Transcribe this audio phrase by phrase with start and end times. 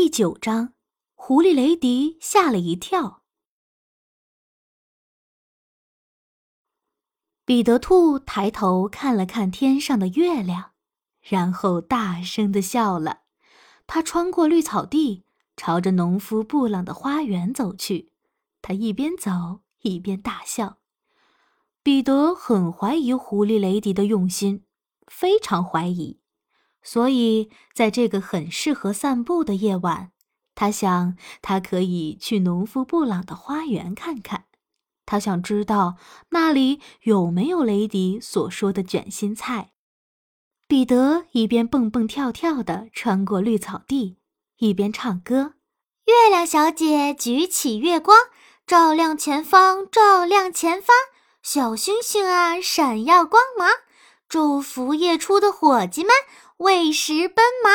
[0.00, 0.72] 第九章，
[1.14, 3.22] 狐狸雷迪吓了一跳。
[7.44, 10.70] 彼得兔抬头看了看天上的月亮，
[11.20, 13.24] 然后大声的笑了。
[13.86, 18.10] 他穿过绿草地，朝着农夫布朗的花园走去。
[18.62, 20.78] 他一边走一边大笑。
[21.82, 24.64] 彼得很怀疑狐狸雷迪的用心，
[25.08, 26.19] 非常怀疑。
[26.82, 30.12] 所以，在这个很适合散步的夜晚，
[30.54, 34.46] 他想他可以去农夫布朗的花园看看。
[35.06, 35.96] 他想知道
[36.30, 39.72] 那里有没有雷迪所说的卷心菜。
[40.68, 44.18] 彼得一边蹦蹦跳跳地穿过绿草地，
[44.58, 45.54] 一边唱歌
[46.06, 48.16] ：“月亮小姐举起月光，
[48.64, 50.94] 照亮前方，照亮前方。
[51.42, 53.68] 小星星啊，闪耀光芒，
[54.30, 56.10] 祝福夜出的伙计们。”
[56.60, 57.72] 为食奔忙，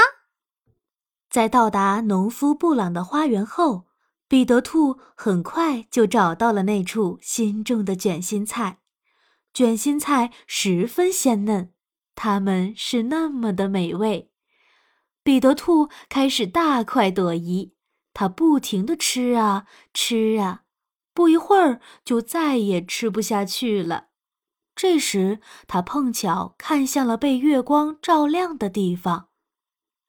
[1.27, 3.87] 在到达农夫布朗的花园后，
[4.27, 8.81] 彼得兔很快就找到了那处新种的卷心菜。
[9.51, 11.73] 卷心菜十分鲜嫩，
[12.13, 14.29] 它们是那么的美味。
[15.23, 17.73] 彼得兔开始大快朵颐，
[18.13, 20.62] 它不停地吃啊吃啊，
[21.12, 24.09] 不一会儿就再也吃不下去了。
[24.76, 29.29] 这时，他碰巧看向了被月光照亮的地方。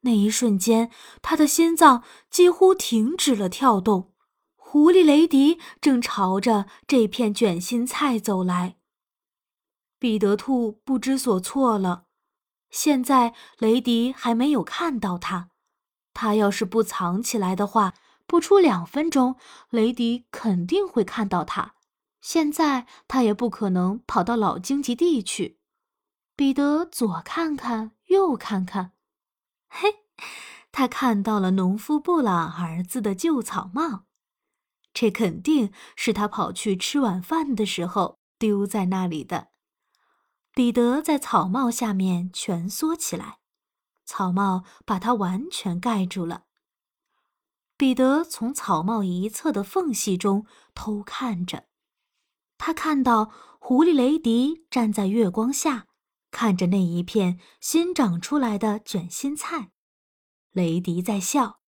[0.00, 0.90] 那一瞬间，
[1.22, 4.12] 他的心脏几乎停止了跳动。
[4.56, 8.76] 狐狸雷迪正朝着这片卷心菜走来。
[9.98, 12.06] 彼得兔不知所措了。
[12.70, 15.50] 现在，雷迪还没有看到他。
[16.12, 17.94] 他要是不藏起来的话，
[18.26, 19.36] 不出两分钟，
[19.70, 21.75] 雷迪肯定会看到他。
[22.20, 25.60] 现在他也不可能跑到老荆棘地去。
[26.34, 28.92] 彼得左看看，右看看，
[29.68, 30.04] 嘿，
[30.70, 34.04] 他看到了农夫布朗儿子的旧草帽，
[34.92, 39.48] 这肯定是他跑去吃晚饭的时候丢在那里的。
[40.52, 43.38] 彼得在草帽下面蜷缩起来，
[44.04, 46.44] 草帽把他完全盖住了。
[47.78, 51.66] 彼得从草帽一侧的缝隙中偷看着。
[52.58, 55.86] 他看到狐狸雷迪站在月光下，
[56.30, 59.70] 看着那一片新长出来的卷心菜。
[60.52, 61.60] 雷迪在笑，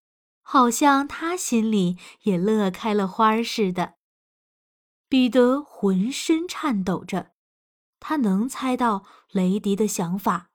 [0.43, 3.95] 好像他心里也乐开了花似的。
[5.09, 7.33] 彼得浑身颤抖着，
[8.01, 10.51] 他能猜到雷迪的想法。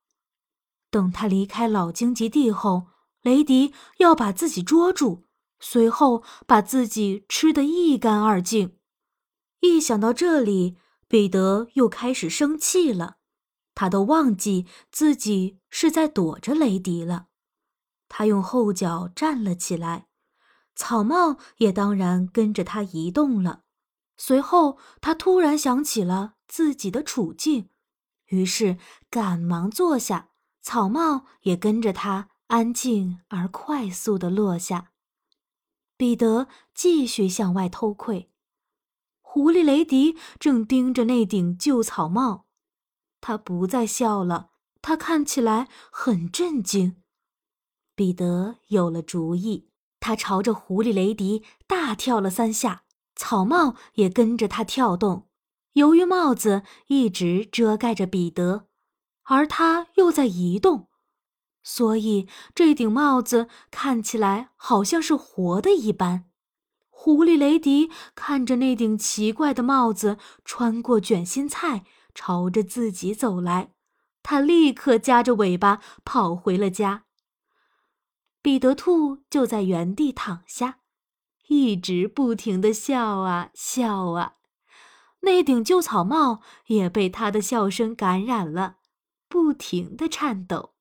[0.90, 2.88] 等他离开老荆棘地后，
[3.22, 5.24] 雷迪要把自己捉住，
[5.60, 8.78] 随后把自己吃得一干二净。
[9.64, 10.76] 一想到这里，
[11.08, 13.16] 彼得又开始生气了。
[13.74, 17.28] 他都忘记自己是在躲着雷迪了。
[18.10, 20.08] 他用后脚站了起来，
[20.76, 23.64] 草帽也当然跟着他移动了。
[24.18, 27.70] 随后，他突然想起了自己的处境，
[28.26, 28.78] 于是
[29.10, 30.32] 赶忙坐下，
[30.62, 34.92] 草帽也跟着他安静而快速地落下。
[35.96, 38.30] 彼得继续向外偷窥。
[39.34, 42.46] 狐狸雷迪正盯着那顶旧草帽，
[43.20, 46.98] 他不再笑了，他看起来很震惊。
[47.96, 52.84] 彼得有了主意，他朝着狐狸雷迪大跳了三下，
[53.16, 55.28] 草帽也跟着他跳动。
[55.72, 58.68] 由于帽子一直遮盖着彼得，
[59.24, 60.90] 而他又在移动，
[61.64, 66.26] 所以这顶帽子看起来好像是活的一般。
[66.96, 71.84] 狐狸雷迪看着那顶奇怪的帽子穿过卷心菜，
[72.16, 73.74] 朝着自己走来，
[74.22, 77.04] 他立刻夹着尾巴跑回了家。
[78.42, 80.80] 彼得兔就在原地躺下，
[81.48, 84.36] 一直不停地笑啊笑啊，
[85.22, 88.78] 那顶旧草帽也被他的笑声感染了，
[89.28, 90.73] 不停地颤抖。